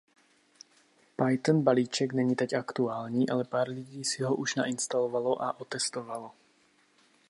[1.17, 6.31] Python balíček není teď aktuální, ale pár lidí si ho už nainstalovalo a otestovalo.